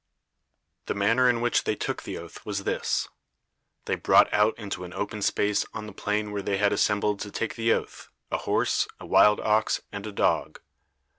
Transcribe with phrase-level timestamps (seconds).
[0.87, 3.07] The manner in which they took the oath was this:
[3.85, 7.29] They brought out into an open space on the plain where they had assembled to
[7.29, 10.59] take the oath, a horse, a wild ox, and a dog.